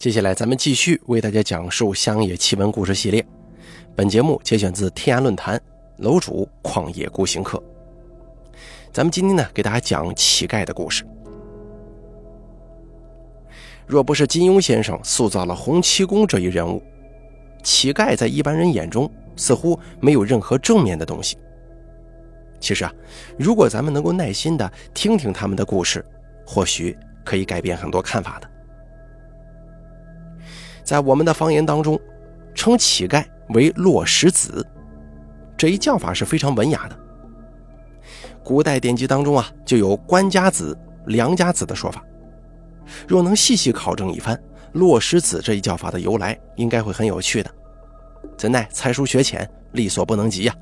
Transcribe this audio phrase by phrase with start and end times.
[0.00, 3.22] 接下来，咱们继续为大家讲述乡野奇闻故事系列。
[3.94, 5.60] 本节目节选自天涯论坛
[5.98, 7.62] 楼主旷野孤行客。
[8.90, 11.04] 咱们今天呢，给大家讲乞丐的故事。
[13.86, 16.82] 若不是金庸先生塑造了洪七公这一人物，
[17.62, 19.06] 乞丐在一般人眼中
[19.36, 21.36] 似乎没有任何正面的东西。
[22.58, 22.94] 其实啊，
[23.38, 26.02] 如果咱们能够耐心的听听他们的故事，
[26.46, 28.49] 或许可以改变很多看法的。
[30.82, 31.98] 在我们的方言当中，
[32.54, 34.66] 称乞丐为落石子，
[35.56, 36.98] 这一叫法是非常文雅的。
[38.42, 40.76] 古代典籍当中啊，就有官家子、
[41.06, 42.04] 良家子的说法。
[43.06, 44.40] 若能细细考证一番，
[44.72, 47.50] 落石子这一叫法的由来，应该会很有趣的。
[48.36, 50.54] 怎奈才疏学浅，力所不能及呀。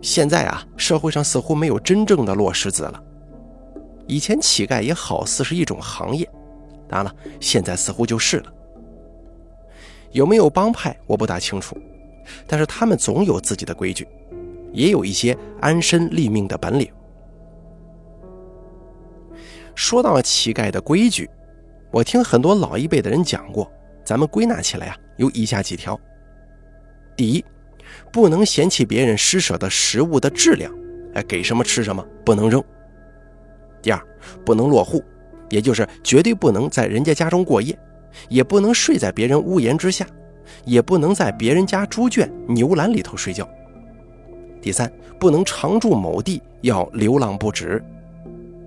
[0.00, 3.00] 现在啊，社会上似乎没有真正的落石子了。
[4.08, 6.28] 以前乞丐也好似是一种行业。
[6.92, 8.52] 当然了，现在似乎就是了。
[10.10, 11.74] 有没有帮派，我不大清楚，
[12.46, 14.06] 但是他们总有自己的规矩，
[14.72, 16.92] 也有一些安身立命的本领。
[19.74, 21.30] 说到乞丐的规矩，
[21.90, 23.72] 我听很多老一辈的人讲过，
[24.04, 25.98] 咱们归纳起来啊，有以下几条：
[27.16, 27.42] 第一，
[28.12, 30.70] 不能嫌弃别人施舍的食物的质量，
[31.14, 32.60] 哎，给什么吃什么，不能扔；
[33.80, 34.06] 第二，
[34.44, 35.02] 不能落户。
[35.52, 37.78] 也就是绝对不能在人家家中过夜，
[38.30, 40.06] 也不能睡在别人屋檐之下，
[40.64, 43.46] 也不能在别人家猪圈、牛栏里头睡觉。
[44.62, 47.84] 第三，不能常住某地，要流浪不止。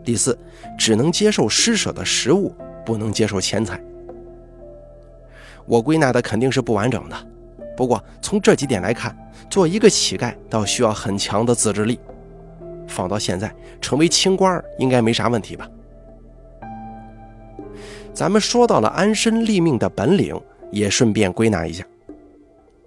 [0.04, 0.38] 第四，
[0.78, 2.54] 只能接受施舍的食物，
[2.86, 3.82] 不能接受钱财。
[5.66, 7.18] 我归纳的肯定是不完整的，
[7.76, 9.18] 不过从这几点来看，
[9.50, 12.00] 做一个乞丐倒需要很强的自制力。
[12.88, 15.68] 放到现在，成为清官应该没啥问题吧？
[18.16, 20.40] 咱们说到了安身立命的本领，
[20.72, 21.86] 也顺便归纳一下：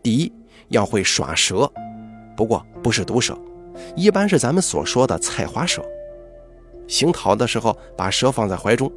[0.02, 0.32] 第一，
[0.68, 1.70] 要会耍蛇，
[2.34, 3.38] 不过不是毒蛇，
[3.94, 5.84] 一般是咱们所说的菜花蛇。
[6.86, 8.90] 行讨的时候，把蛇放在怀中。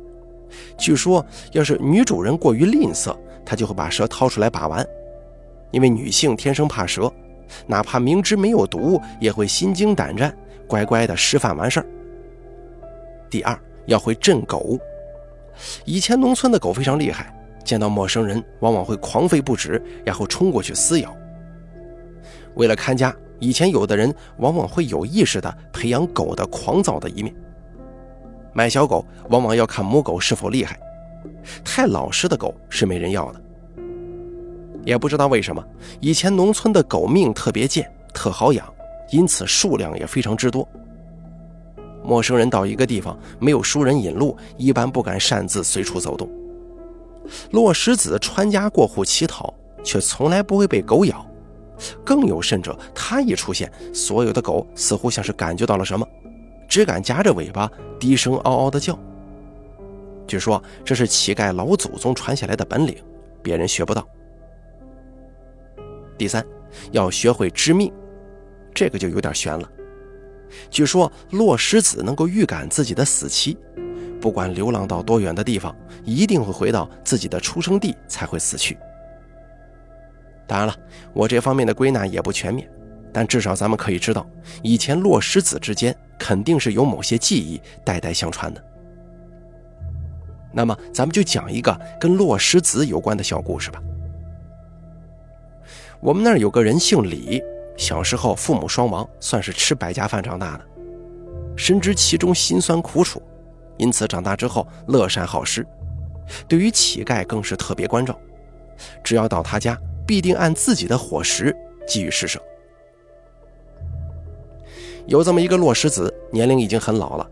[0.78, 3.14] 据说，要是女主人过于吝啬，
[3.46, 4.88] 她就会把蛇掏出来把玩。
[5.72, 7.12] 因为女性天生怕蛇，
[7.68, 10.34] 哪怕明知没有毒，也会心惊胆战，
[10.66, 11.86] 乖乖的吃饭完事儿。
[13.30, 14.80] 第二，要会镇狗。
[15.85, 17.33] 以前农村的狗非常厉害，
[17.63, 21.16] 见到陌生人往往会狂吠不止，然后冲过去撕咬。
[22.55, 27.33] 为了看家，以前有的人往往会有意识地培养狗的狂躁的一面。
[28.53, 30.77] 买小狗往往要看母狗是否厉害，
[31.63, 33.41] 太老实的狗是没人要的。
[34.83, 35.63] 也不知道为什么，
[35.99, 38.67] 以前农村的狗命特别贱，特好养，
[39.11, 40.67] 因此数量也非常之多。
[42.03, 46.29] 陌生人到一个地方没有熟人引路，一般不敢擅自随处走动。
[47.51, 49.53] 落石子穿家过户乞讨，
[49.84, 51.25] 却从来不会被狗咬。
[52.03, 56.07] 更有甚者，他一出现，所有的狗似乎像是感觉到了什么，
[56.67, 57.69] 只敢夹着尾巴
[58.00, 58.97] 低声嗷嗷的叫。
[60.28, 62.95] 据说这是乞丐老祖宗传下来的本领，
[63.41, 64.07] 别人学不到。
[66.17, 66.45] 第三，
[66.91, 67.91] 要学会知命，
[68.73, 69.67] 这个就有点悬了。
[70.69, 73.57] 据说落石子能够预感自己的死期，
[74.19, 78.78] 不管流浪到多远的地方，一定会回到自己的出生地才会死去。
[80.47, 80.75] 当然了，
[81.13, 82.69] 我这方面的归纳也不全面，
[83.13, 84.25] 但至少咱们可以知道，
[84.61, 88.63] 以前落石子之间肯定是有某些记忆代代相传的。
[90.53, 93.81] 那么，咱们就讲一个跟落石子有关的小故事吧。
[96.01, 97.41] 我们那儿有个人姓李。
[97.78, 100.66] 小时候父母双亡，算是吃百家饭长大的，
[101.56, 103.22] 深知其中辛酸苦楚，
[103.78, 105.66] 因此长大之后乐善好施，
[106.48, 108.18] 对于乞丐更是特别关照。
[109.04, 111.56] 只要到他家，必定按自己的伙食
[111.88, 112.42] 给予施舍。
[115.08, 117.28] 有这么一个落石子，年龄已经很老了，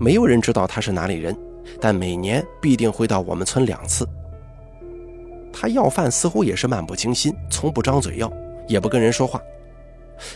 [0.00, 1.36] 没有人知道他是哪里人，
[1.80, 4.08] 但每年必定会到我们村两次。
[5.52, 8.30] 他要饭似乎也是漫不经心，从不张嘴要，
[8.66, 9.40] 也不跟人说话。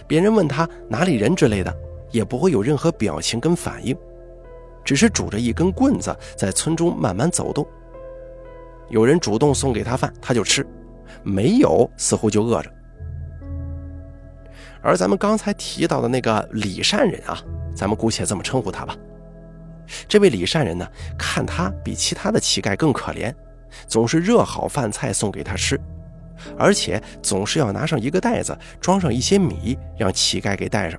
[0.06, 1.74] 别人问他哪里人之类的，
[2.10, 3.96] 也不会有任何表情跟反应，
[4.84, 7.66] 只是拄着一根棍子在村中慢慢走动。
[8.88, 10.62] 有人主动送给他饭，他就吃；
[11.22, 12.70] 没有，似乎就饿着。
[14.80, 17.42] 而咱们刚才提到的那个李善人啊，
[17.74, 18.96] 咱们姑且这么称呼他吧。
[20.06, 20.86] 这位李善人呢，
[21.18, 23.34] 看他比其他的乞丐更可怜，
[23.86, 25.78] 总是热好饭菜送给他吃。
[26.58, 30.98] 而且总是要拿上一个袋子，装上一些米，让乞丐给带上，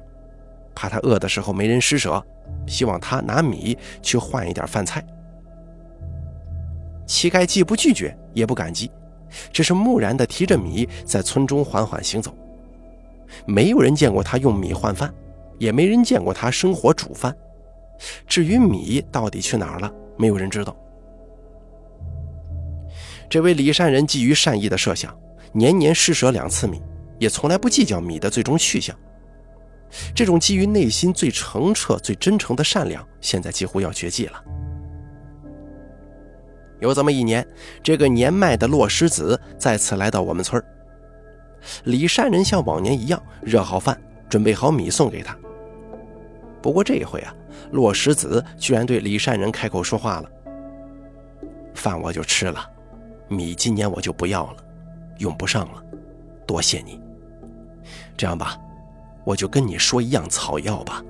[0.75, 2.23] 怕他饿的时候没人施舍，
[2.67, 5.05] 希望他拿米去换一点饭菜。
[7.05, 8.91] 乞丐既不拒绝，也不感激，
[9.51, 12.35] 只是木然地提着米在村中缓缓行走。
[13.45, 15.13] 没有人见过他用米换饭，
[15.57, 17.35] 也没人见过他生火煮饭。
[18.27, 20.75] 至于米到底去哪儿了，没有人知道。
[23.29, 25.15] 这位李善人基于善意的设想，
[25.51, 26.81] 年年施舍两次米，
[27.17, 28.95] 也从来不计较米的最终去向。
[30.13, 34.43] 这种基于内心最澄澈、最真诚的善良，现在几乎要绝迹了。
[36.79, 37.45] 有这么一年，
[37.83, 40.63] 这个年迈的落石子再次来到我们村
[41.83, 43.99] 李善人像往年一样热好饭，
[44.29, 45.37] 准备好米送给他。
[46.61, 47.35] 不过这一回啊，
[47.71, 50.31] 落石子居然对李善人开口说话了
[51.75, 52.65] ：“饭我就吃了，
[53.27, 54.63] 米今年我就不要了，
[55.19, 55.83] 用不上了，
[56.45, 56.99] 多谢你。
[58.17, 58.57] 这样吧。”
[59.25, 61.03] 我就跟你说一样草药吧。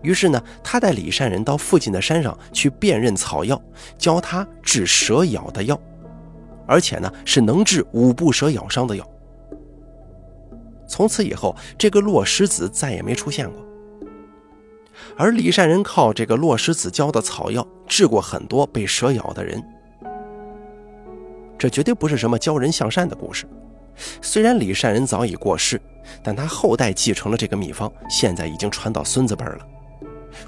[0.00, 3.60] 于是呢，他带李善人到附近的山上去辨认草药，
[3.98, 5.78] 教他治蛇咬的药，
[6.66, 9.06] 而且呢是能治五步蛇咬伤的药。
[10.86, 13.62] 从此以后，这个落石子再也没出现过。
[15.18, 19.62] 而李善人靠这个落石子教的草药治过很多被蛇咬的人。
[21.58, 23.46] 这绝对不是什么教人向善的故事。
[24.22, 25.80] 虽然李善人早已过世。
[26.22, 29.58] 但他后代继承了这个秘方，现在已经传到孙子辈了。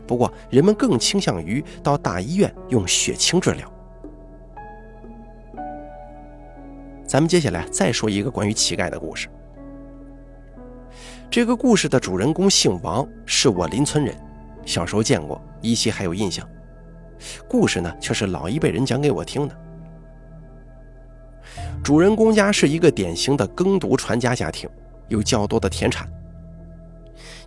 [0.07, 3.71] 不过，人们更倾向于到大医院用血清治疗。
[7.05, 9.29] 咱们接下来再说一个关于乞丐的故事。
[11.31, 14.17] 这个故事的主人公姓王，是我邻村人，
[14.65, 16.49] 小时候见过，依稀还有印象。
[17.47, 19.55] 故事呢，却是老一辈人讲给我听的。
[21.83, 24.69] 主人公家是一个典型的耕读传家家庭。
[25.09, 26.09] 有较多的田产。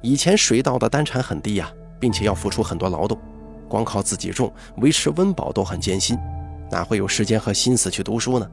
[0.01, 3.17] 以前水稻的单产很低呀，并且要付出很多劳动，
[3.69, 6.19] 光靠自己种维持温饱都很艰辛，
[6.69, 8.51] 哪会有时间和心思去读书呢？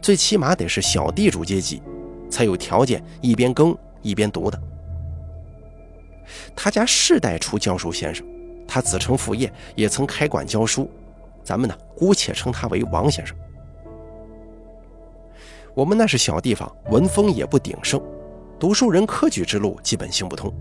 [0.00, 1.82] 最起码得是小地主阶级，
[2.30, 4.62] 才有条件一边耕一边读的。
[6.54, 8.24] 他家世代出教书先生，
[8.68, 10.88] 他子承父业，也曾开馆教书，
[11.42, 13.36] 咱们呢姑且称他为王先生。
[15.78, 18.02] 我们那是小地方，文风也不鼎盛。
[18.58, 20.52] 读书人科举之路基本行不通，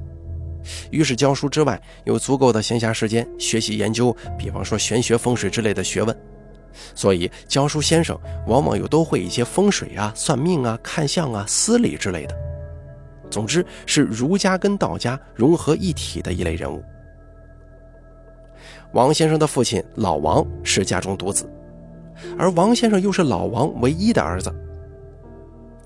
[0.91, 6.15] 于是教书之外有足够的闲暇时间学习研究，比方说玄学、风水之类的学问。
[6.93, 8.15] 所以教书先生
[8.45, 12.35] 往往又都会一些风水啊、算命啊、看相啊、司礼之类的。
[13.27, 16.83] 总之是儒家跟道家融合一体的一类人物。
[18.91, 21.51] 王先生的父亲老王是家中独子，
[22.37, 24.53] 而王先生又是老王唯一的儿子。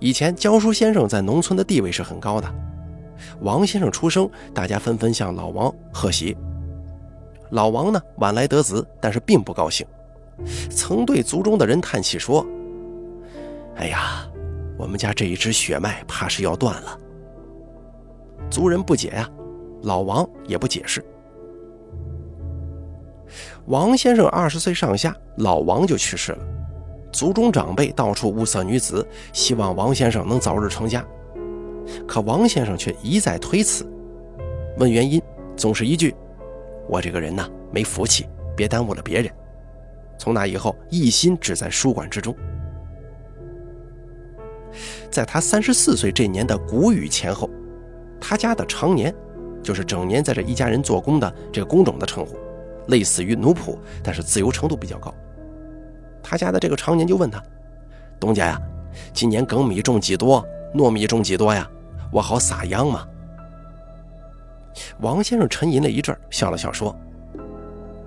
[0.01, 2.51] 以前教书先生在农村的地位是很高的，
[3.41, 6.35] 王先生出生，大家纷纷向老王贺喜。
[7.51, 9.85] 老王呢晚来得子，但是并不高兴，
[10.71, 12.43] 曾对族中的人叹气说
[13.77, 14.27] ：“哎呀，
[14.75, 16.97] 我们家这一支血脉怕是要断了。”
[18.49, 19.29] 族人不解呀，
[19.83, 21.05] 老王也不解释。
[23.67, 26.39] 王先生二十岁上下，老王就去世了。
[27.11, 31.05] 族中长辈到处物色女子，希望王先生能早日成家，
[32.07, 33.85] 可王先生却一再推辞。
[34.77, 35.21] 问原因，
[35.55, 36.15] 总是一句
[36.87, 38.25] ：“我这个人呐，没福气，
[38.55, 39.31] 别耽误了别人。”
[40.17, 42.35] 从那以后，一心只在书馆之中。
[45.09, 47.49] 在他三十四岁这年的谷雨前后，
[48.19, 49.13] 他家的常年，
[49.61, 52.37] 就是整年在这一家人做工的这个工种的称呼，
[52.87, 55.13] 类似于奴仆，但是自由程度比较高。
[56.31, 57.43] 他家的这个常年就问他
[58.17, 58.61] ：“东家呀，
[59.11, 60.41] 今年梗米种几多？
[60.73, 61.69] 糯米种几多呀？
[62.09, 63.05] 我好撒秧吗？”
[65.01, 66.97] 王先生沉吟了一阵，笑了笑说：“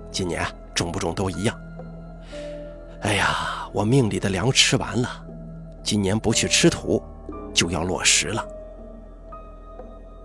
[0.09, 1.55] 今年种不种都一样。
[3.01, 5.07] 哎呀，我命里的粮吃完了，
[5.83, 6.99] 今年不去吃土，
[7.53, 8.43] 就要落实了。”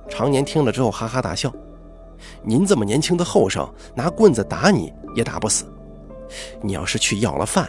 [0.08, 1.52] 常年听了之后哈哈大笑
[2.42, 5.70] ：“您这么年轻的后生，拿棍子打你也打不死。
[6.62, 7.68] 你要是去要了饭。”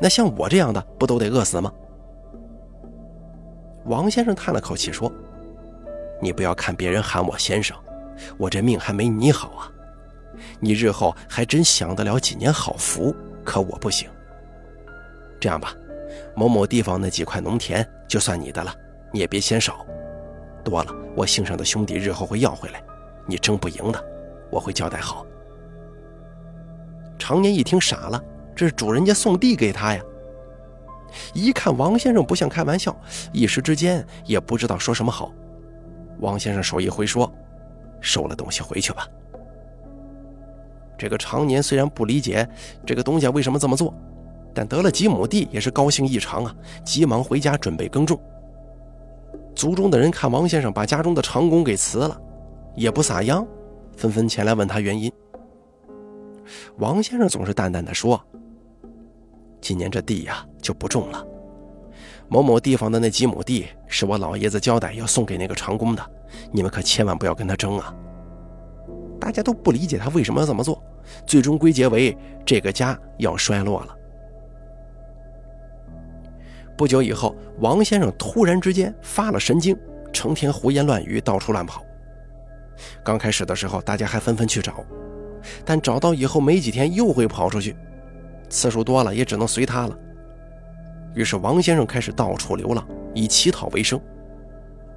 [0.00, 1.70] 那像我这样的不都得饿死吗？
[3.84, 5.12] 王先生叹了口气说
[6.20, 7.76] ：“你不要看别人喊我先生，
[8.38, 9.72] 我这命还没你好啊！
[10.58, 13.14] 你日后还真享得了几年好福，
[13.44, 14.08] 可我不行。
[15.38, 15.74] 这样吧，
[16.34, 18.74] 某某地方那几块农田就算你的了，
[19.12, 19.84] 你也别嫌少。
[20.62, 22.82] 多了，我姓上的兄弟日后会要回来，
[23.26, 24.02] 你争不赢的，
[24.50, 25.26] 我会交代好。”
[27.18, 28.22] 常年一听傻了。
[28.54, 30.02] 这是主人家送地给他呀！
[31.34, 32.94] 一看王先生不像开玩笑，
[33.32, 35.32] 一时之间也不知道说什么好。
[36.20, 37.32] 王先生手一挥说
[38.00, 39.08] ：“收了东西回去吧。”
[40.98, 42.46] 这个常年虽然不理解
[42.84, 43.94] 这个东家为什么这么做，
[44.54, 46.54] 但得了几亩地也是高兴异常啊，
[46.84, 48.20] 急忙回家准备耕种。
[49.54, 52.20] 族中的人看王先生把家中的长工给辞了，
[52.76, 53.46] 也不撒秧，
[53.96, 55.10] 纷纷前来问他原因。
[56.76, 58.22] 王先生总是淡淡的说
[59.60, 61.24] ：“今年这地呀就不种了。
[62.28, 66.10] 某某地方的那几亩地是我老爷子交代要送给那个长工的，
[66.52, 67.94] 你们可千万不要跟他争啊！”
[69.20, 70.82] 大家都不理解他为什么要这么做，
[71.26, 73.96] 最终归结为这个家要衰落了。
[76.76, 79.76] 不久以后，王先生突然之间发了神经，
[80.12, 81.84] 成天胡言乱语，到处乱跑。
[83.04, 84.82] 刚开始的时候，大家还纷纷去找，
[85.64, 87.76] 但找到以后没几天又会跑出去，
[88.50, 89.96] 次数多了也只能随他了。
[91.14, 93.98] 于是王先生开始到处流浪，以乞讨为生。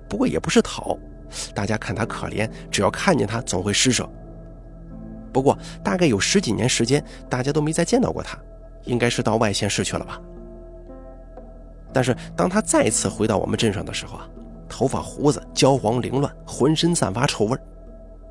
[0.10, 0.98] 不过也不是讨，
[1.56, 4.08] 大家看他可怜，只要看见他总会施舍。
[5.32, 8.38] 不过大概有十几年时间，大家都没再见到过他，
[8.84, 10.22] 应该是到外县市去了吧。
[11.92, 14.28] 但是当他再次回到我们镇上的时候啊，
[14.70, 17.58] 头发胡子焦黄凌乱，浑身散发臭味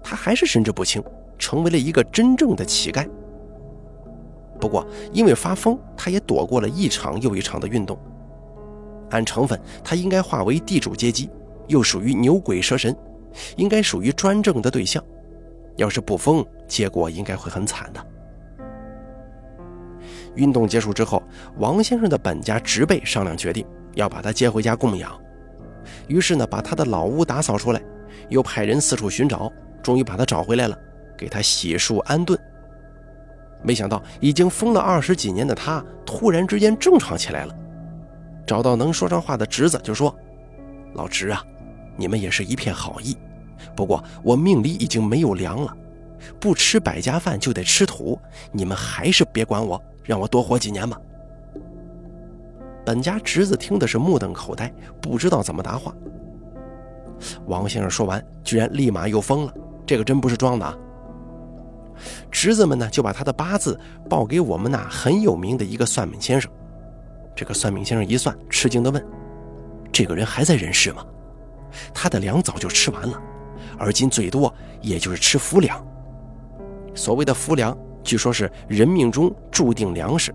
[0.03, 1.03] 他还是神志不清，
[1.39, 3.09] 成为了一个真正的乞丐。
[4.63, 7.99] 不过因为发疯，他也躲过了一场又一场的运动。
[9.11, 11.29] 按成分，他应该划为地主阶级，
[11.67, 12.97] 又属于牛鬼蛇神，
[13.57, 15.03] 应该属于专政的对象。
[15.79, 18.07] 要是不疯，结果应该会很惨的。
[20.37, 21.21] 运动结束之后，
[21.57, 25.21] 王先生的本家侄辈商量决定要把他接回家供养，
[26.07, 27.83] 于是呢，把他的老屋打扫出来，
[28.29, 29.53] 又派人四处寻找，
[29.83, 30.79] 终于把他找回来了，
[31.19, 32.39] 给他洗漱安顿。
[33.63, 37.55] 没想到已经疯了二十几年的他，突然之间正常起来了。
[38.47, 40.15] 找到能说上话的侄子，就说
[40.95, 41.43] ：“老侄啊，
[41.97, 43.17] 你们也是一片好意，
[43.77, 45.77] 不过我命里已经没有粮了，
[46.41, 48.19] 不吃百家饭就得吃土，
[48.51, 51.01] 你们还是别管我。”让我多活几年吧。
[52.85, 54.69] 本家侄子听的是目瞪口呆，
[55.01, 55.95] 不知道怎么答话。
[57.47, 59.55] 王先生说完，居然立马又疯了，
[59.87, 60.77] 这个真不是装的啊！
[62.31, 63.79] 侄子们呢，就把他的八字
[64.09, 66.51] 报给我们那很有名的一个算命先生。
[67.35, 69.05] 这个算命先生一算，吃惊的问
[69.93, 71.05] ：“这个人还在人世吗？
[71.95, 73.21] 他的粮早就吃完了，
[73.79, 75.85] 而今最多也就是吃浮粮。
[76.95, 80.35] 所谓的浮粮。”据说是人命中注定粮食，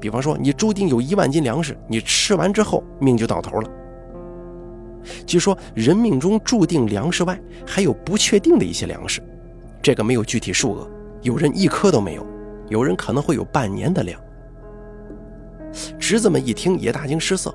[0.00, 3.70] 比方说你注定有一万斤粮食，你吃完之后命就到头了。
[5.24, 9.22] 据说人命中注定粮食外，还有不确定的一些粮食，
[9.80, 10.90] 这个没有具体数额，
[11.22, 12.26] 有人一颗都没有，
[12.68, 14.20] 有人可能会有半年的粮。
[15.98, 17.54] 侄子们一听也大惊失色，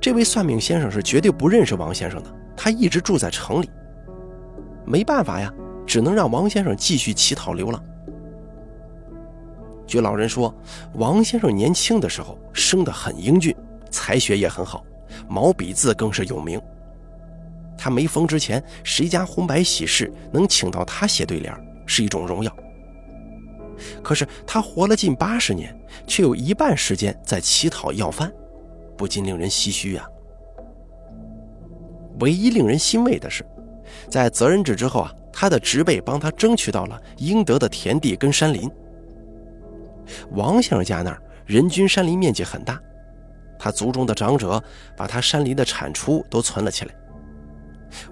[0.00, 3.70] 这位算命先生是绝对不认识王先生的，他一直住在城里，
[4.84, 5.52] 没办法呀，
[5.86, 7.82] 只能让王先生继续乞讨流浪。
[9.86, 10.54] 据老人说，
[10.94, 13.54] 王先生年轻的时候生得很英俊，
[13.90, 14.84] 才学也很好，
[15.28, 16.60] 毛笔字更是有名。
[17.76, 21.54] 他没疯之前，谁家红白喜事能请到他写对联，
[21.86, 22.54] 是一种荣耀。
[24.02, 25.76] 可是他活了近八十年，
[26.06, 28.32] 却有一半时间在乞讨要饭，
[28.96, 30.06] 不禁令人唏嘘啊。
[32.20, 33.44] 唯一令人欣慰的是，
[34.08, 38.70] 在责任制之后啊，他的侄辈帮他争取到了应得的田地跟山林。
[40.30, 42.80] 王先生家那儿人均山林面积很大，
[43.58, 44.62] 他族中的长者
[44.96, 46.94] 把他山林的产出都存了起来。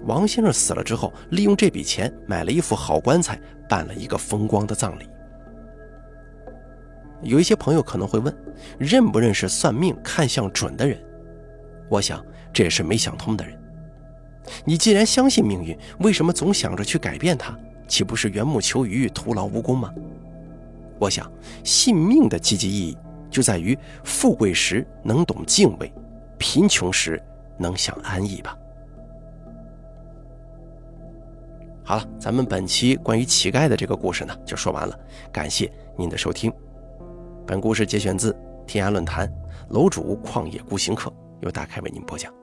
[0.05, 5.07] 王先生死了之后，利用这笔钱买了一副好棺材，办了一个风光的葬礼。
[7.21, 8.35] 有一些朋友可能会问，
[8.77, 11.01] 认不认识算命看相准的人？
[11.89, 13.57] 我想这也是没想通的人。
[14.65, 17.57] 你既然相信命运，为什么总想着去改变它？
[17.87, 19.93] 岂不是缘木求鱼，徒劳无功吗？
[20.99, 21.31] 我想，
[21.63, 22.97] 信命的积极意义
[23.29, 25.91] 就在于富贵时能懂敬畏，
[26.37, 27.21] 贫穷时
[27.57, 28.57] 能享安逸吧。
[31.85, 34.97] 好了，咱们本期关于乞丐的这个故事呢，就说完了。
[35.31, 36.51] 感谢您的收听。
[37.45, 38.33] 本故事节选自
[38.65, 39.29] 天涯论坛
[39.69, 41.11] 楼主旷野孤行客，
[41.41, 42.33] 由大凯为您播讲。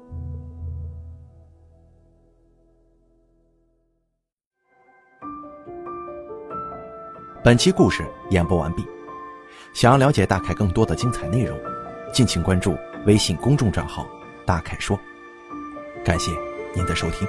[7.42, 8.84] 本期故事演播完毕。
[9.72, 11.58] 想要了解大凯更多的精彩内容，
[12.12, 14.06] 敬请关注微信公众账号
[14.44, 14.98] “大凯说”。
[16.04, 16.30] 感谢
[16.74, 17.26] 您的收听。